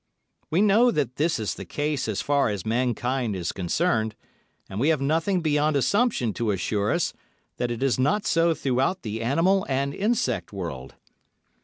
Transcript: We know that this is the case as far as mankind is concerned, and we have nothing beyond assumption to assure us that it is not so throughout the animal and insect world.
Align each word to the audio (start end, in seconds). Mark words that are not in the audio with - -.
We 0.49 0.61
know 0.63 0.89
that 0.89 1.17
this 1.17 1.37
is 1.37 1.53
the 1.53 1.63
case 1.63 2.07
as 2.07 2.21
far 2.23 2.49
as 2.49 2.65
mankind 2.65 3.35
is 3.35 3.51
concerned, 3.51 4.15
and 4.67 4.79
we 4.79 4.89
have 4.89 4.99
nothing 4.99 5.41
beyond 5.41 5.75
assumption 5.75 6.33
to 6.33 6.49
assure 6.49 6.91
us 6.91 7.13
that 7.57 7.69
it 7.69 7.83
is 7.83 7.99
not 7.99 8.25
so 8.25 8.55
throughout 8.55 9.03
the 9.03 9.21
animal 9.21 9.63
and 9.69 9.93
insect 9.93 10.51
world. 10.51 10.95